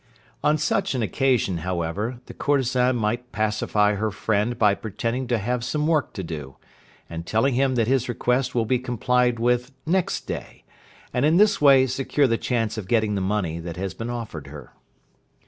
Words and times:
On 0.43 0.57
such 0.57 0.95
an 0.95 1.03
occasion, 1.03 1.57
however, 1.57 2.21
the 2.25 2.33
courtesan 2.33 2.95
might 2.95 3.31
pacify 3.31 3.93
her 3.93 4.09
friend 4.09 4.57
by 4.57 4.73
pretending 4.73 5.27
to 5.27 5.37
have 5.37 5.63
some 5.63 5.85
work 5.85 6.11
to 6.13 6.23
do, 6.23 6.55
and 7.07 7.23
telling 7.23 7.53
him 7.53 7.75
that 7.75 7.85
his 7.85 8.09
request 8.09 8.55
will 8.55 8.65
be 8.65 8.79
complied 8.79 9.37
with 9.37 9.71
next 9.85 10.21
day, 10.21 10.63
and 11.13 11.23
in 11.23 11.37
this 11.37 11.61
way 11.61 11.85
secure 11.85 12.25
the 12.25 12.39
chance 12.39 12.79
of 12.79 12.87
getting 12.87 13.13
the 13.13 13.21
money 13.21 13.59
that 13.59 13.77
has 13.77 13.93
been 13.93 14.09
offered 14.09 14.47
her. 14.47 14.73